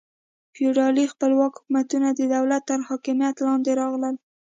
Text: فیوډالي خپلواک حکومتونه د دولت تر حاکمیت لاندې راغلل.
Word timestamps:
فیوډالي 0.53 1.05
خپلواک 1.13 1.51
حکومتونه 1.57 2.07
د 2.13 2.21
دولت 2.35 2.61
تر 2.69 2.79
حاکمیت 2.87 3.35
لاندې 3.47 3.71
راغلل. 3.81 4.15